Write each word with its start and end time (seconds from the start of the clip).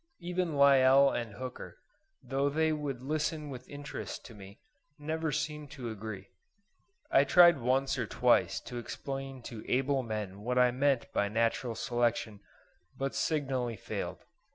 Even 0.19 0.55
Lyell 0.55 1.11
and 1.11 1.35
Hooker, 1.35 1.77
though 2.23 2.49
they 2.49 2.73
would 2.73 3.03
listen 3.03 3.51
with 3.51 3.69
interest 3.69 4.25
to 4.25 4.33
me, 4.33 4.59
never 4.97 5.31
seemed 5.31 5.69
to 5.73 5.91
agree. 5.91 6.29
I 7.11 7.23
tried 7.23 7.59
once 7.59 7.99
or 7.99 8.07
twice 8.07 8.59
to 8.61 8.79
explain 8.79 9.43
to 9.43 9.63
able 9.71 10.01
men 10.01 10.39
what 10.41 10.57
I 10.57 10.71
meant 10.71 11.13
by 11.13 11.29
Natural 11.29 11.75
Selection, 11.75 12.39
but 12.97 13.13
signally 13.13 13.75
failed. 13.77 14.25